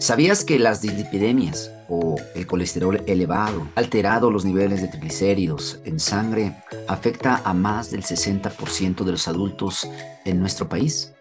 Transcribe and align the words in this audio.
¿Sabías 0.00 0.46
que 0.46 0.58
las 0.58 0.80
dislipidemias 0.80 1.70
o 1.90 2.16
el 2.34 2.46
colesterol 2.46 3.04
elevado, 3.06 3.68
alterado 3.74 4.30
los 4.30 4.46
niveles 4.46 4.80
de 4.80 4.88
triglicéridos 4.88 5.78
en 5.84 6.00
sangre, 6.00 6.56
afecta 6.88 7.42
a 7.44 7.52
más 7.52 7.90
del 7.90 8.02
60% 8.02 9.04
de 9.04 9.12
los 9.12 9.28
adultos 9.28 9.86
en 10.24 10.40
nuestro 10.40 10.70
país? 10.70 11.12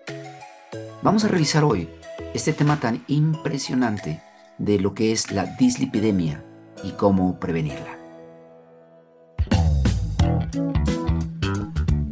Vamos 1.03 1.25
a 1.25 1.27
revisar 1.27 1.65
hoy 1.65 1.89
este 2.33 2.53
tema 2.53 2.79
tan 2.79 3.03
impresionante 3.07 4.21
de 4.57 4.79
lo 4.79 4.93
que 4.93 5.11
es 5.11 5.29
la 5.33 5.43
dislipidemia 5.57 6.41
y 6.81 6.91
cómo 6.91 7.37
prevenirla. 7.37 7.99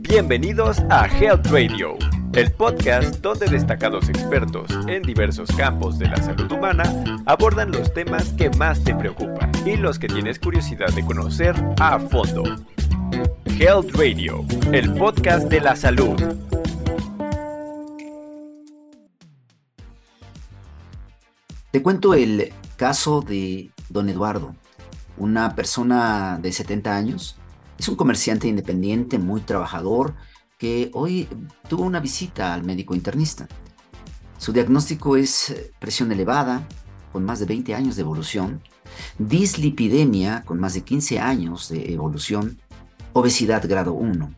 Bienvenidos 0.01 0.79
a 0.89 1.07
Health 1.07 1.47
Radio 1.47 1.97
el 2.37 2.51
podcast 2.51 3.15
donde 3.21 3.47
destacados 3.47 4.09
expertos 4.09 4.69
en 4.87 5.01
diversos 5.01 5.49
campos 5.57 5.97
de 5.97 6.07
la 6.07 6.17
salud 6.17 6.51
humana 6.51 6.83
abordan 7.25 7.71
los 7.71 7.91
temas 7.91 8.29
que 8.33 8.51
más 8.51 8.83
te 8.83 8.93
preocupan 8.93 9.51
y 9.65 9.75
los 9.75 9.97
que 9.97 10.07
tienes 10.07 10.37
curiosidad 10.37 10.93
de 10.93 11.03
conocer 11.03 11.55
a 11.79 11.97
fondo. 11.97 12.43
Health 13.45 13.89
Radio, 13.95 14.45
el 14.71 14.93
podcast 14.93 15.47
de 15.49 15.61
la 15.61 15.75
salud. 15.75 16.15
Te 21.71 21.81
cuento 21.81 22.13
el 22.13 22.53
caso 22.75 23.21
de 23.21 23.71
don 23.89 24.09
Eduardo, 24.09 24.53
una 25.17 25.55
persona 25.55 26.37
de 26.39 26.51
70 26.51 26.95
años. 26.95 27.35
Es 27.79 27.87
un 27.87 27.95
comerciante 27.95 28.47
independiente, 28.47 29.17
muy 29.17 29.41
trabajador, 29.41 30.13
que 30.57 30.89
hoy 30.93 31.27
tuvo 31.69 31.83
una 31.83 31.99
visita 31.99 32.53
al 32.53 32.63
médico 32.63 32.95
internista. 32.95 33.47
Su 34.37 34.53
diagnóstico 34.53 35.15
es 35.15 35.51
eh, 35.51 35.71
presión 35.79 36.11
elevada, 36.11 36.67
con 37.11 37.23
más 37.23 37.39
de 37.39 37.45
20 37.45 37.73
años 37.75 37.95
de 37.95 38.01
evolución, 38.01 38.61
dislipidemia, 39.17 40.43
con 40.45 40.59
más 40.59 40.73
de 40.73 40.81
15 40.81 41.19
años 41.19 41.69
de 41.69 41.93
evolución, 41.93 42.59
obesidad 43.13 43.67
grado 43.67 43.93
1, 43.93 44.33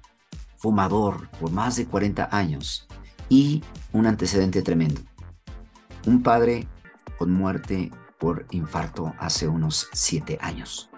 fumador 0.57 1.29
por 1.39 1.51
más 1.51 1.75
de 1.77 1.85
40 1.85 2.29
años 2.31 2.87
y 3.27 3.63
un 3.91 4.05
antecedente 4.05 4.61
tremendo. 4.61 5.01
Un 6.05 6.23
padre 6.23 6.67
con 7.17 7.31
muerte 7.31 7.91
por 8.17 8.45
infarto 8.51 9.13
hace 9.19 9.47
unos 9.47 9.87
7 9.93 10.37
años. 10.41 10.89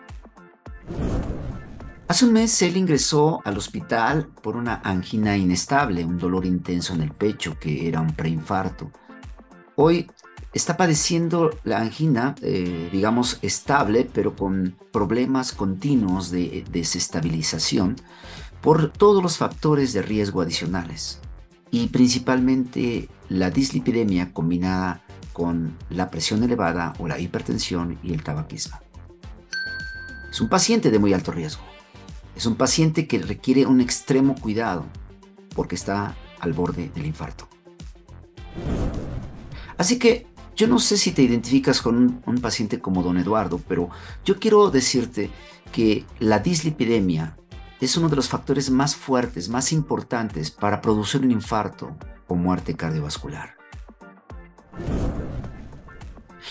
Hace 2.11 2.25
un 2.25 2.33
mes 2.33 2.61
él 2.61 2.75
ingresó 2.75 3.39
al 3.45 3.57
hospital 3.57 4.27
por 4.43 4.57
una 4.57 4.81
angina 4.83 5.37
inestable, 5.37 6.03
un 6.03 6.17
dolor 6.17 6.45
intenso 6.45 6.93
en 6.93 7.03
el 7.03 7.11
pecho 7.11 7.57
que 7.57 7.87
era 7.87 8.01
un 8.01 8.11
preinfarto. 8.11 8.91
Hoy 9.77 10.11
está 10.53 10.75
padeciendo 10.75 11.51
la 11.63 11.79
angina, 11.79 12.35
eh, 12.41 12.89
digamos, 12.91 13.39
estable, 13.41 14.09
pero 14.13 14.35
con 14.35 14.75
problemas 14.91 15.53
continuos 15.53 16.31
de 16.31 16.65
desestabilización 16.69 17.95
por 18.59 18.91
todos 18.91 19.23
los 19.23 19.37
factores 19.37 19.93
de 19.93 20.01
riesgo 20.01 20.41
adicionales 20.41 21.21
y 21.71 21.87
principalmente 21.87 23.07
la 23.29 23.51
dislipidemia 23.51 24.33
combinada 24.33 25.01
con 25.31 25.77
la 25.89 26.11
presión 26.11 26.43
elevada 26.43 26.91
o 26.99 27.07
la 27.07 27.19
hipertensión 27.19 27.99
y 28.03 28.11
el 28.11 28.21
tabaquismo. 28.21 28.75
Es 30.29 30.41
un 30.41 30.49
paciente 30.49 30.91
de 30.91 30.99
muy 30.99 31.13
alto 31.13 31.31
riesgo. 31.31 31.70
Es 32.41 32.47
un 32.47 32.55
paciente 32.55 33.05
que 33.05 33.19
requiere 33.19 33.67
un 33.67 33.81
extremo 33.81 34.33
cuidado 34.33 34.83
porque 35.55 35.75
está 35.75 36.15
al 36.39 36.53
borde 36.53 36.89
del 36.89 37.05
infarto. 37.05 37.47
Así 39.77 39.99
que 39.99 40.25
yo 40.55 40.67
no 40.67 40.79
sé 40.79 40.97
si 40.97 41.11
te 41.11 41.21
identificas 41.21 41.83
con 41.83 42.23
un, 42.25 42.41
paciente 42.41 42.79
como 42.79 43.03
don 43.03 43.19
Eduardo, 43.19 43.61
pero 43.67 43.91
yo 44.25 44.39
quiero 44.39 44.71
decirte 44.71 45.29
que 45.71 46.03
la 46.17 46.39
dislipidemia 46.39 47.37
es 47.79 47.95
uno 47.95 48.09
de 48.09 48.15
los 48.15 48.27
factores 48.27 48.71
más 48.71 48.95
fuertes, 48.95 49.47
más 49.47 49.71
importantes 49.71 50.49
para 50.49 50.81
producir 50.81 51.21
un 51.21 51.29
infarto 51.29 51.95
o 52.27 52.33
muerte 52.33 52.73
cardiovascular. 52.73 53.55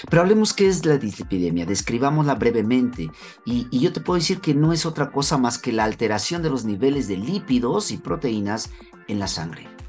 Pero 0.09 0.23
hablemos 0.23 0.53
qué 0.53 0.69
es 0.69 0.85
la 0.87 0.99
dislipidemia, 0.99 1.67
describámosla 1.67 2.35
brevemente 2.35 3.11
y, 3.45 3.67
y, 3.71 3.81
yo 3.81 3.93
te 3.93 4.01
puedo 4.01 4.19
decir 4.19 4.41
que 4.41 4.55
no 4.55 4.73
es 4.73 4.87
otra 4.87 5.11
cosa 5.11 5.39
más 5.39 5.59
que 5.59 5.73
la 5.73 5.85
alteración 5.85 6.43
de 6.43 6.51
los 6.51 6.65
niveles 6.65 7.09
de 7.09 7.17
lípidos 7.17 7.91
y 7.91 7.99
proteínas 7.99 8.71
en 9.09 9.19
la 9.19 9.27
sangre. 9.27 9.80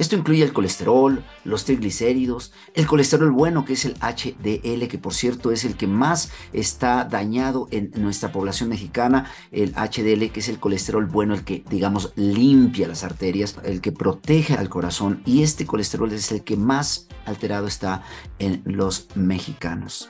Esto 0.00 0.16
incluye 0.16 0.42
el 0.42 0.54
colesterol, 0.54 1.22
los 1.44 1.66
triglicéridos, 1.66 2.54
el 2.72 2.86
colesterol 2.86 3.30
bueno 3.32 3.66
que 3.66 3.74
es 3.74 3.84
el 3.84 3.96
HDL, 3.96 4.88
que 4.88 4.96
por 4.96 5.12
cierto 5.12 5.52
es 5.52 5.66
el 5.66 5.76
que 5.76 5.86
más 5.86 6.30
está 6.54 7.04
dañado 7.04 7.68
en 7.70 7.90
nuestra 7.96 8.32
población 8.32 8.70
mexicana, 8.70 9.30
el 9.52 9.74
HDL 9.74 10.30
que 10.30 10.40
es 10.40 10.48
el 10.48 10.58
colesterol 10.58 11.04
bueno, 11.04 11.34
el 11.34 11.44
que 11.44 11.64
digamos 11.68 12.14
limpia 12.16 12.88
las 12.88 13.04
arterias, 13.04 13.58
el 13.62 13.82
que 13.82 13.92
protege 13.92 14.54
al 14.54 14.70
corazón 14.70 15.20
y 15.26 15.42
este 15.42 15.66
colesterol 15.66 16.10
es 16.14 16.32
el 16.32 16.44
que 16.44 16.56
más 16.56 17.06
alterado 17.26 17.66
está 17.66 18.02
en 18.38 18.62
los 18.64 19.08
mexicanos. 19.16 20.08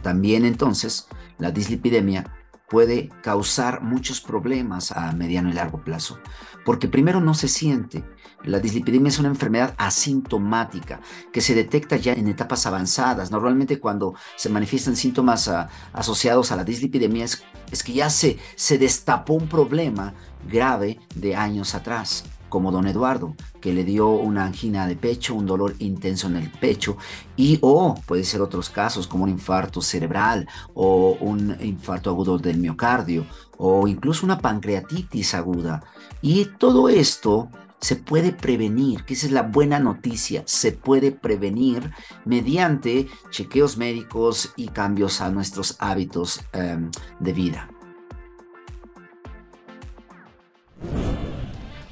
También 0.00 0.46
entonces 0.46 1.08
la 1.36 1.50
dislipidemia 1.50 2.32
puede 2.68 3.10
causar 3.22 3.82
muchos 3.82 4.20
problemas 4.20 4.92
a 4.92 5.12
mediano 5.12 5.50
y 5.50 5.52
largo 5.52 5.82
plazo, 5.82 6.18
porque 6.64 6.88
primero 6.88 7.20
no 7.20 7.34
se 7.34 7.48
siente. 7.48 8.04
La 8.44 8.60
dislipidemia 8.60 9.08
es 9.08 9.18
una 9.18 9.28
enfermedad 9.28 9.74
asintomática 9.76 11.00
que 11.32 11.40
se 11.40 11.54
detecta 11.54 11.96
ya 11.96 12.12
en 12.12 12.28
etapas 12.28 12.66
avanzadas. 12.66 13.30
Normalmente 13.30 13.80
cuando 13.80 14.14
se 14.36 14.48
manifiestan 14.50 14.94
síntomas 14.94 15.48
ah, 15.48 15.68
asociados 15.92 16.52
a 16.52 16.56
la 16.56 16.64
dislipidemia 16.64 17.24
es, 17.24 17.82
que 17.82 17.92
ya 17.92 18.10
se 18.10 18.38
destapó 18.78 19.34
un 19.34 19.48
problema 19.48 20.14
grave 20.48 21.00
de 21.14 21.34
años 21.34 21.74
atrás 21.74 22.24
como 22.56 22.72
don 22.72 22.86
Eduardo, 22.86 23.34
que 23.60 23.74
le 23.74 23.84
dio 23.84 24.08
una 24.08 24.46
angina 24.46 24.86
de 24.86 24.96
pecho, 24.96 25.34
un 25.34 25.44
dolor 25.44 25.74
intenso 25.78 26.26
en 26.26 26.36
el 26.36 26.50
pecho, 26.50 26.96
y 27.36 27.58
o 27.60 28.00
puede 28.06 28.24
ser 28.24 28.40
otros 28.40 28.70
casos 28.70 29.06
como 29.06 29.24
un 29.24 29.28
infarto 29.28 29.82
cerebral 29.82 30.48
o 30.72 31.18
un 31.20 31.54
infarto 31.60 32.08
agudo 32.08 32.38
del 32.38 32.56
miocardio 32.56 33.26
o 33.58 33.86
incluso 33.86 34.24
una 34.24 34.38
pancreatitis 34.38 35.34
aguda. 35.34 35.82
Y 36.22 36.46
todo 36.58 36.88
esto 36.88 37.50
se 37.78 37.96
puede 37.96 38.32
prevenir, 38.32 39.04
que 39.04 39.12
esa 39.12 39.26
es 39.26 39.32
la 39.32 39.42
buena 39.42 39.78
noticia, 39.78 40.42
se 40.46 40.72
puede 40.72 41.12
prevenir 41.12 41.90
mediante 42.24 43.06
chequeos 43.28 43.76
médicos 43.76 44.54
y 44.56 44.68
cambios 44.68 45.20
a 45.20 45.28
nuestros 45.28 45.76
hábitos 45.78 46.40
em, 46.54 46.90
de 47.20 47.32
vida. 47.34 47.68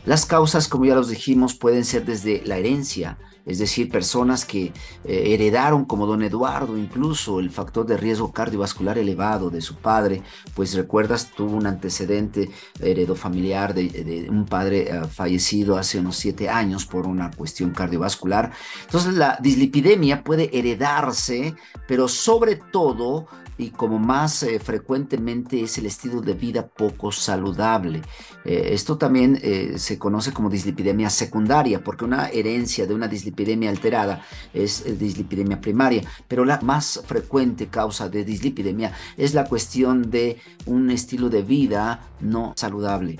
Las 0.06 0.26
causas, 0.26 0.68
como 0.68 0.84
ya 0.84 0.94
los 0.94 1.08
dijimos, 1.08 1.54
pueden 1.54 1.84
ser 1.84 2.04
desde 2.04 2.42
la 2.44 2.58
herencia, 2.58 3.16
es 3.46 3.58
decir, 3.58 3.90
personas 3.90 4.44
que 4.44 4.72
eh, 5.04 5.34
heredaron, 5.34 5.84
como 5.84 6.06
don 6.06 6.22
Eduardo, 6.22 6.78
incluso 6.78 7.40
el 7.40 7.50
factor 7.50 7.86
de 7.86 7.96
riesgo 7.96 8.32
cardiovascular 8.32 8.96
elevado 8.96 9.50
de 9.50 9.60
su 9.60 9.76
padre, 9.76 10.22
pues 10.54 10.74
recuerdas, 10.74 11.30
tuvo 11.34 11.56
un 11.56 11.66
antecedente 11.66 12.50
heredó 12.80 13.14
familiar 13.14 13.74
de, 13.74 14.26
un 14.30 14.46
padre 14.46 14.88
eh, 14.90 15.04
fallecido 15.04 15.76
hace 15.76 15.98
unos 15.98 16.16
siete 16.16 16.48
años 16.48 16.86
por 16.86 17.06
una 17.06 17.30
cuestión 17.30 17.70
cardiovascular. 17.70 18.52
Entonces, 18.86 19.14
la 19.14 19.38
dislipidemia 19.40 20.24
puede 20.24 20.50
heredarse, 20.56 21.54
pero 21.86 22.08
sobre 22.08 22.56
todo 22.56 23.26
y 23.56 23.70
como 23.70 23.98
más 23.98 24.42
eh, 24.42 24.58
frecuentemente 24.58 25.62
es 25.62 25.78
el 25.78 25.86
estilo 25.86 26.20
de 26.20 26.34
vida 26.34 26.66
poco 26.66 27.12
saludable. 27.12 28.02
Eh, 28.44 28.70
esto 28.72 28.98
también 28.98 29.38
eh, 29.42 29.74
se 29.76 29.98
conoce 29.98 30.32
como 30.32 30.50
dislipidemia 30.50 31.10
secundaria, 31.10 31.82
porque 31.82 32.04
una 32.04 32.28
herencia 32.28 32.86
de 32.86 32.94
una 32.94 33.08
dislipidemia 33.08 33.70
alterada 33.70 34.24
es 34.52 34.98
dislipidemia 34.98 35.60
primaria, 35.60 36.02
pero 36.26 36.44
la 36.44 36.60
más 36.60 37.02
frecuente 37.06 37.68
causa 37.68 38.08
de 38.08 38.24
dislipidemia 38.24 38.92
es 39.16 39.34
la 39.34 39.44
cuestión 39.44 40.10
de 40.10 40.38
un 40.66 40.90
estilo 40.90 41.28
de 41.28 41.42
vida 41.42 42.00
no 42.20 42.52
saludable 42.56 43.18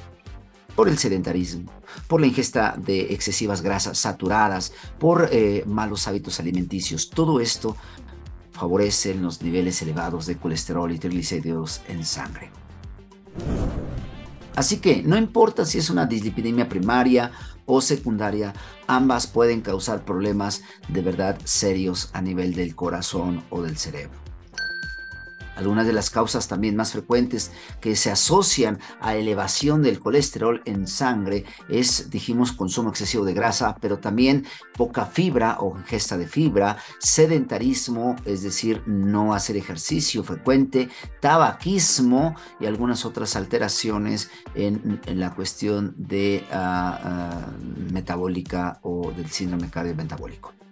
por 0.75 0.89
el 0.89 0.99
sedentarismo, 0.99 1.71
por 2.09 2.21
la 2.21 2.27
ingesta 2.27 2.75
de 2.77 3.13
excesivas 3.15 3.63
grasas 3.63 3.97
saturadas, 3.99 4.73
por 4.99 5.31
malos 5.67 6.09
hábitos 6.09 6.41
alimenticios. 6.41 7.11
Todo 7.11 7.39
esto 7.39 7.77
favorecen 8.55 9.23
los 9.23 9.43
niveles 9.43 9.83
elevados 9.83 10.27
de 10.27 10.37
colesterol 10.37 10.91
y 10.93 10.99
triglicéridos 10.99 11.83
en 11.89 12.05
sangre. 12.05 12.51
Así 14.55 14.79
que 14.79 15.03
no 15.03 15.17
importa 15.17 15.65
si 15.65 15.79
es 15.79 15.91
una 15.91 16.07
dislipidemia 16.07 16.69
primaria 16.69 17.33
o 17.67 17.81
secundaria, 17.81 18.55
ambas 18.87 19.27
pueden 19.27 19.61
causar 19.61 20.05
problemas 20.05 20.63
de 20.89 21.03
verdad 21.03 21.37
serios 21.45 22.11
a 22.13 22.23
nivel 22.23 22.55
del 22.55 22.77
corazón 22.77 23.43
o 23.51 23.63
del 23.63 23.77
cerebro. 23.77 24.24
Algunas 25.57 25.87
de 25.87 25.93
las 25.93 26.11
causas 26.11 26.49
también 26.49 26.77
más 26.77 26.93
frecuentes 26.93 27.53
que 27.81 27.97
se 27.97 28.11
asocian 28.11 28.79
a 29.01 29.15
elevación 29.15 29.83
del 29.83 30.01
colesterol 30.01 30.63
en 30.65 30.87
sangre 30.87 31.45
es, 31.69 32.11
dijimos, 32.11 32.53
consumo 32.53 32.91
excesivo 32.91 33.25
de 33.25 33.35
grasa, 33.35 33.77
pero 33.81 33.99
también 33.99 34.45
poca 34.77 35.07
fibra 35.07 35.59
o 35.61 35.79
ingesta 35.79 36.17
de 36.17 36.27
fibra, 36.27 36.77
sedentarismo, 36.99 38.17
es 38.25 38.43
decir, 38.43 38.83
no 38.87 39.35
hacer 39.35 39.57
ejercicio 39.57 40.25
frecuente, 40.25 40.89
tabaquismo 41.21 42.35
y 42.61 42.67
algunas 42.67 43.05
otras 43.05 43.37
alteraciones 43.37 44.31
en, 44.55 45.01
la 45.07 45.35
cuestión 45.35 45.95
de 45.97 46.45
ah, 46.51 46.99
ah, 47.03 47.53
metabólica 47.93 48.81
o 48.83 49.13
del 49.13 49.31
síndrome 49.31 49.71
cardiometabólico. 49.71 50.64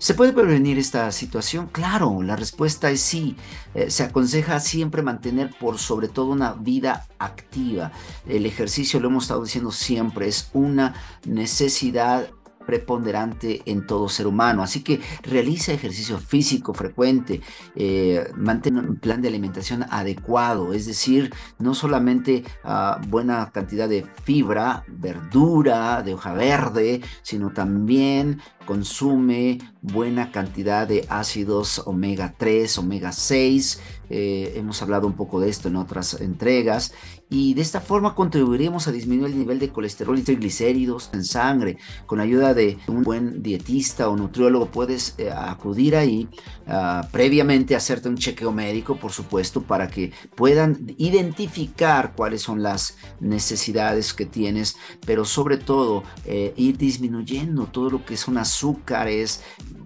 ¿Se 0.00 0.14
puede 0.14 0.32
prevenir 0.32 0.78
esta 0.78 1.12
situación? 1.12 1.66
Claro, 1.66 2.22
la 2.22 2.34
respuesta 2.34 2.90
es 2.90 3.02
sí. 3.02 3.36
Eh, 3.74 3.90
se 3.90 4.02
aconseja 4.02 4.58
siempre 4.58 5.02
mantener 5.02 5.50
por 5.60 5.76
sobre 5.76 6.08
todo 6.08 6.30
una 6.30 6.54
vida 6.54 7.06
activa. 7.18 7.92
El 8.26 8.46
ejercicio, 8.46 8.98
lo 8.98 9.08
hemos 9.08 9.24
estado 9.24 9.44
diciendo 9.44 9.70
siempre, 9.70 10.26
es 10.26 10.48
una 10.54 10.94
necesidad 11.26 12.30
preponderante 12.64 13.62
en 13.66 13.86
todo 13.86 14.08
ser 14.08 14.26
humano. 14.26 14.62
Así 14.62 14.82
que 14.82 15.00
realiza 15.22 15.72
ejercicio 15.72 16.18
físico 16.18 16.72
frecuente, 16.72 17.40
eh, 17.74 18.30
mantén 18.36 18.78
un 18.78 18.96
plan 18.96 19.20
de 19.20 19.28
alimentación 19.28 19.84
adecuado, 19.90 20.72
es 20.72 20.86
decir, 20.86 21.34
no 21.58 21.74
solamente 21.74 22.44
ah, 22.64 23.00
buena 23.08 23.50
cantidad 23.50 23.88
de 23.88 24.06
fibra, 24.24 24.84
verdura, 24.86 26.02
de 26.02 26.14
hoja 26.14 26.32
verde, 26.32 27.00
sino 27.22 27.50
también 27.50 28.40
consume 28.70 29.58
buena 29.82 30.30
cantidad 30.30 30.86
de 30.86 31.04
ácidos 31.08 31.82
omega 31.86 32.36
3, 32.38 32.78
omega 32.78 33.10
6. 33.10 33.80
Eh, 34.10 34.52
hemos 34.54 34.80
hablado 34.80 35.08
un 35.08 35.14
poco 35.14 35.40
de 35.40 35.48
esto 35.48 35.66
en 35.66 35.74
otras 35.74 36.20
entregas 36.20 36.92
y 37.30 37.54
de 37.54 37.62
esta 37.62 37.80
forma 37.80 38.16
contribuiremos 38.16 38.88
a 38.88 38.92
disminuir 38.92 39.30
el 39.30 39.38
nivel 39.38 39.60
de 39.60 39.70
colesterol 39.70 40.18
y 40.18 40.22
triglicéridos 40.22 41.10
en 41.12 41.24
sangre. 41.24 41.78
Con 42.06 42.18
ayuda 42.18 42.54
de 42.54 42.76
un 42.88 43.04
buen 43.04 43.40
dietista 43.40 44.08
o 44.08 44.16
nutriólogo 44.16 44.66
puedes 44.66 45.14
eh, 45.16 45.30
acudir 45.30 45.94
ahí 45.94 46.28
uh, 46.66 47.06
previamente 47.12 47.76
hacerte 47.76 48.08
un 48.08 48.16
chequeo 48.16 48.50
médico, 48.50 48.96
por 48.96 49.12
supuesto, 49.12 49.62
para 49.62 49.88
que 49.88 50.12
puedan 50.34 50.92
identificar 50.98 52.14
cuáles 52.16 52.42
son 52.42 52.64
las 52.64 52.98
necesidades 53.20 54.12
que 54.12 54.26
tienes, 54.26 54.76
pero 55.06 55.24
sobre 55.24 55.56
todo 55.56 56.02
eh, 56.24 56.52
ir 56.56 56.76
disminuyendo 56.76 57.66
todo 57.66 57.90
lo 57.90 58.04
que 58.04 58.16
son 58.16 58.38
azúcares, 58.38 58.59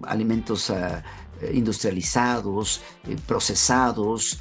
alimentos 0.03 0.69
ah, 0.69 1.03
industrializados, 1.53 2.81
eh, 3.07 3.15
procesados, 3.27 4.39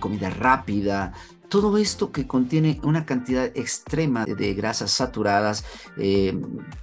comida 0.00 0.28
rápida, 0.28 1.12
todo 1.52 1.76
esto 1.76 2.12
que 2.12 2.26
contiene 2.26 2.80
una 2.82 3.04
cantidad 3.04 3.44
extrema 3.44 4.24
de, 4.24 4.54
grasas 4.54 4.90
saturadas, 4.90 5.66
eh, 5.98 6.34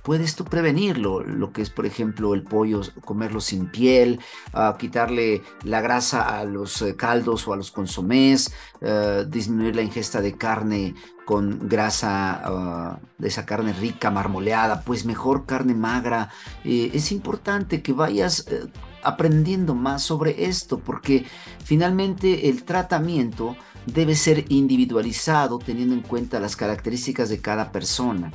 puedes 0.04 0.36
tú 0.36 0.46
prevenirlo. 0.46 1.22
Lo 1.22 1.52
que 1.52 1.64
es, 1.64 1.72
por 1.72 1.88
ejemplo, 1.88 2.36
el 2.36 2.44
pollo, 2.44 2.82
comerlo 3.04 3.42
sin 3.42 3.72
piel, 3.72 4.20
ah, 4.54 4.76
quitarle 4.78 5.42
la 5.64 5.82
grasa 5.82 6.38
a 6.38 6.44
los 6.44 6.84
eh, 6.84 6.96
caldos 6.96 7.48
o 7.48 7.54
a 7.54 7.58
los 7.58 7.72
consomés, 7.72 8.54
eh, 8.82 9.26
disminuir 9.28 9.76
la 9.76 9.82
ingesta 9.82 10.22
de 10.22 10.38
carne 10.38 10.94
con 11.26 11.68
grasa 11.68 12.40
ah, 12.46 13.00
de 13.18 13.28
esa 13.28 13.48
carne 13.48 13.74
rica, 13.74 14.12
marmoleada, 14.12 14.84
pues 14.84 15.04
mejor 15.04 15.48
carne 15.48 15.74
magra. 15.74 16.30
es 16.64 17.12
importante 17.12 17.82
que 17.82 17.94
vayas 17.94 18.46
aprendiendo 19.02 19.74
más 19.74 20.04
sobre 20.04 20.46
esto 20.46 20.80
porque 20.80 21.26
finalmente 21.64 22.50
el 22.50 22.64
tratamiento 22.64 23.56
debe 23.86 24.16
ser 24.16 24.46
individualizado 24.50 25.60
teniendo 25.60 25.94
en 25.94 26.02
cuenta 26.02 26.40
las 26.40 26.56
características 26.56 27.30
de 27.30 27.42
cada 27.42 27.72
persona. 27.72 28.32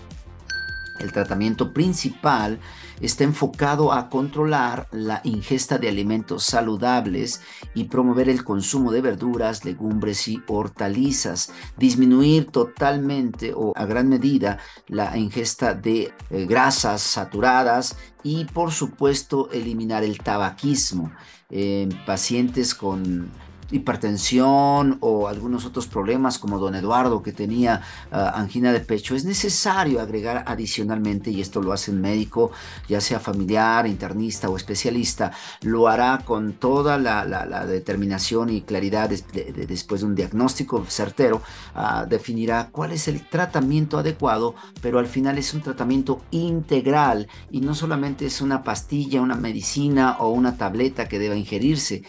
El 1.00 1.12
tratamiento 1.12 1.72
principal 1.72 2.60
está 3.00 3.24
enfocado 3.24 3.92
a 3.92 4.08
controlar 4.08 4.86
la 4.92 5.20
ingesta 5.24 5.76
de 5.78 5.88
alimentos 5.88 6.44
saludables 6.44 7.40
y 7.74 7.84
promover 7.84 8.28
el 8.28 8.44
consumo 8.44 8.92
de 8.92 9.00
verduras, 9.00 9.64
legumbres 9.64 10.28
y 10.28 10.40
hortalizas, 10.46 11.52
disminuir 11.76 12.46
totalmente 12.46 13.52
o 13.54 13.72
a 13.74 13.84
gran 13.86 14.08
medida 14.08 14.58
la 14.86 15.16
ingesta 15.18 15.74
de 15.74 16.12
eh, 16.30 16.46
grasas 16.46 17.02
saturadas 17.02 17.96
y 18.22 18.44
por 18.44 18.70
supuesto 18.70 19.50
eliminar 19.50 20.04
el 20.04 20.18
tabaquismo. 20.18 21.12
en 21.50 21.90
pacientes 22.06 22.74
con 22.74 23.30
hipertensión 23.70 24.98
o 25.00 25.28
algunos 25.28 25.64
otros 25.64 25.86
problemas 25.86 26.38
como 26.38 26.58
don 26.58 26.74
Eduardo 26.74 27.22
que 27.22 27.32
tenía 27.32 27.82
ah, 28.10 28.32
angina 28.34 28.72
de 28.72 28.80
pecho, 28.80 29.14
es 29.14 29.24
necesario 29.24 30.00
agregar 30.00 30.44
adicionalmente, 30.46 31.30
y 31.30 31.40
esto 31.40 31.62
lo 31.62 31.72
hace 31.72 31.90
un 31.90 32.00
médico, 32.00 32.52
ya 32.88 33.00
sea 33.00 33.20
familiar, 33.20 33.86
internista 33.86 34.48
o 34.48 34.56
especialista, 34.56 35.32
lo 35.62 35.88
hará 35.88 36.22
con 36.24 36.54
toda 36.54 36.98
la, 36.98 37.24
determinación 37.66 38.50
y 38.50 38.62
claridad 38.62 39.08
después 39.08 40.00
de 40.00 40.06
un 40.06 40.14
diagnóstico 40.14 40.84
certero, 40.88 41.42
ah, 41.74 42.06
definirá 42.08 42.68
cuál 42.70 42.92
es 42.92 43.08
el 43.08 43.26
tratamiento 43.28 43.98
adecuado, 43.98 44.54
pero 44.80 44.98
al 44.98 45.06
final 45.06 45.38
es 45.38 45.54
un 45.54 45.62
tratamiento 45.62 46.22
integral 46.30 47.28
y 47.50 47.60
no 47.60 47.74
solamente 47.74 48.26
es 48.26 48.40
una 48.40 48.62
pastilla, 48.62 49.22
una 49.22 49.34
medicina 49.34 50.16
o 50.18 50.30
una 50.30 50.56
tableta 50.56 51.08
que 51.08 51.18
deba 51.18 51.36
ingerirse, 51.36 52.02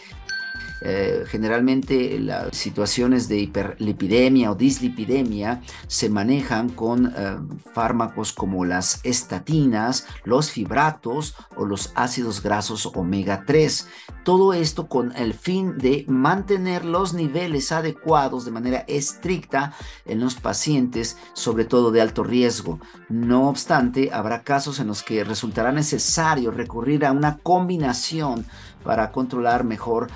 eh, 0.82 1.24
generalmente 1.26 2.18
las 2.18 2.56
situaciones 2.56 3.28
de 3.28 3.38
hiperlipidemia 3.38 4.50
o 4.50 4.54
dislipidemia 4.54 5.62
se 5.86 6.10
manejan 6.10 6.68
con 6.68 7.06
eh, 7.06 7.36
fármacos 7.72 8.32
como 8.32 8.64
las 8.64 9.00
estatinas, 9.04 10.06
los 10.24 10.50
fibratos 10.50 11.34
o 11.56 11.64
los 11.64 11.92
ácidos 11.94 12.42
grasos 12.42 12.86
omega 12.94 13.44
3. 13.46 13.88
Todo 14.24 14.52
esto 14.52 14.88
con 14.88 15.16
el 15.16 15.34
fin 15.34 15.78
de 15.78 16.04
mantener 16.08 16.84
los 16.84 17.14
niveles 17.14 17.72
adecuados 17.72 18.44
de 18.44 18.50
manera 18.50 18.84
estricta 18.88 19.72
en 20.04 20.20
los 20.20 20.34
pacientes, 20.34 21.16
sobre 21.32 21.64
todo 21.64 21.90
de 21.90 22.00
alto 22.00 22.22
riesgo. 22.22 22.80
No 23.08 23.48
obstante, 23.48 24.10
habrá 24.12 24.42
casos 24.42 24.80
en 24.80 24.88
los 24.88 25.02
que 25.02 25.24
resultará 25.24 25.72
necesario 25.72 26.50
recurrir 26.50 27.04
a 27.04 27.12
una 27.12 27.38
combinación 27.38 28.46
para 28.86 29.10
controlar 29.10 29.64
mejor 29.64 30.08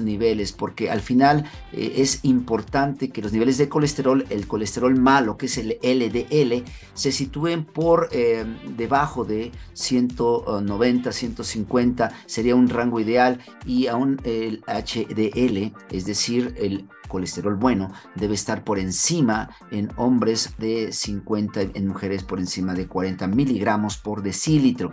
niveles, 0.00 0.52
porque 0.52 0.90
al 0.90 1.00
final 1.00 1.44
eh, 1.72 1.94
es 1.96 2.20
importante 2.24 3.10
que 3.10 3.22
los 3.22 3.32
niveles 3.32 3.58
de 3.58 3.68
colesterol, 3.68 4.24
el 4.30 4.46
colesterol 4.46 4.98
malo, 4.98 5.36
que 5.36 5.46
es 5.46 5.58
el 5.58 5.78
LDL, 5.82 6.64
se 6.94 7.12
sitúen 7.12 7.64
por 7.64 8.08
eh, 8.12 8.44
debajo 8.76 9.24
de 9.24 9.52
190, 9.74 11.12
150, 11.12 12.10
sería 12.26 12.54
un 12.54 12.68
rango 12.68 13.00
ideal, 13.00 13.40
y 13.66 13.86
aún 13.86 14.20
el 14.24 14.62
HDL, 14.66 15.72
es 15.90 16.06
decir, 16.06 16.54
el 16.58 16.88
colesterol 17.12 17.56
bueno 17.56 17.92
debe 18.14 18.34
estar 18.34 18.64
por 18.64 18.78
encima 18.78 19.50
en 19.70 19.90
hombres 19.96 20.54
de 20.58 20.92
50, 20.92 21.60
en 21.74 21.86
mujeres 21.86 22.22
por 22.24 22.38
encima 22.38 22.72
de 22.72 22.86
40 22.86 23.26
miligramos 23.26 23.98
por 23.98 24.22
decilitro. 24.22 24.92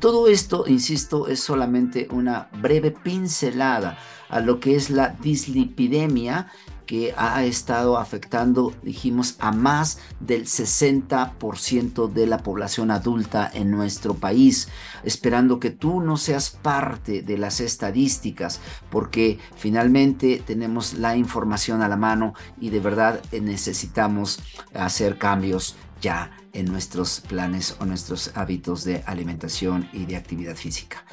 Todo 0.00 0.28
esto, 0.28 0.64
insisto, 0.68 1.26
es 1.26 1.40
solamente 1.40 2.06
una 2.12 2.48
breve 2.60 2.92
pincelada 2.92 3.98
a 4.28 4.38
lo 4.40 4.60
que 4.60 4.76
es 4.76 4.90
la 4.90 5.08
dislipidemia 5.08 6.48
que 6.86 7.12
ha 7.18 7.44
estado 7.44 7.98
afectando, 7.98 8.72
dijimos, 8.82 9.36
a 9.40 9.52
más 9.52 9.98
del 10.20 10.46
60% 10.46 12.10
de 12.10 12.26
la 12.26 12.38
población 12.38 12.90
adulta 12.90 13.50
en 13.52 13.70
nuestro 13.70 14.14
país, 14.14 14.68
esperando 15.02 15.60
que 15.60 15.70
tú 15.70 16.00
no 16.00 16.16
seas 16.16 16.48
parte 16.50 17.20
de 17.22 17.36
las 17.36 17.60
estadísticas, 17.60 18.60
porque 18.90 19.38
finalmente 19.56 20.42
tenemos 20.46 20.94
la 20.94 21.16
información 21.16 21.82
a 21.82 21.88
la 21.88 21.96
mano 21.96 22.32
y 22.58 22.70
de 22.70 22.80
verdad 22.80 23.20
necesitamos 23.32 24.38
hacer 24.72 25.18
cambios 25.18 25.76
ya 26.00 26.30
en 26.52 26.66
nuestros 26.66 27.20
planes 27.20 27.76
o 27.80 27.84
nuestros 27.84 28.32
hábitos 28.34 28.84
de 28.84 29.02
alimentación 29.06 29.88
y 29.92 30.06
de 30.06 30.16
actividad 30.16 30.56
física. 30.56 31.04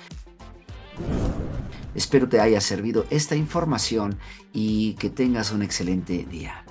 Espero 1.93 2.27
te 2.27 2.39
haya 2.39 2.59
servido 2.59 3.05
esta 3.09 3.35
información 3.35 4.19
y 4.51 4.95
que 4.95 5.09
tengas 5.09 5.51
un 5.51 5.63
excelente 5.63 6.25
día. 6.29 6.65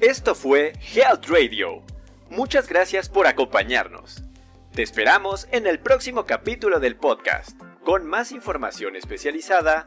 Esto 0.00 0.34
fue 0.34 0.72
Health 0.94 1.26
Radio. 1.28 1.82
Muchas 2.28 2.68
gracias 2.68 3.08
por 3.08 3.26
acompañarnos. 3.26 4.22
Te 4.74 4.82
esperamos 4.82 5.46
en 5.52 5.66
el 5.66 5.78
próximo 5.78 6.26
capítulo 6.26 6.80
del 6.80 6.96
podcast, 6.96 7.60
con 7.84 8.06
más 8.06 8.32
información 8.32 8.96
especializada 8.96 9.86